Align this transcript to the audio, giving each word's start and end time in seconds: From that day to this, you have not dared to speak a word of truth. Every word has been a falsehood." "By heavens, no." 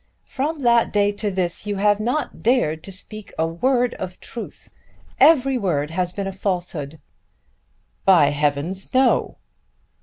From 0.25 0.61
that 0.61 0.91
day 0.91 1.11
to 1.11 1.29
this, 1.29 1.67
you 1.67 1.75
have 1.75 1.99
not 1.99 2.41
dared 2.41 2.81
to 2.85 2.91
speak 2.91 3.31
a 3.37 3.45
word 3.45 3.93
of 3.99 4.19
truth. 4.19 4.71
Every 5.19 5.59
word 5.59 5.91
has 5.91 6.11
been 6.11 6.25
a 6.25 6.31
falsehood." 6.31 6.99
"By 8.03 8.29
heavens, 8.31 8.91
no." 8.95 9.37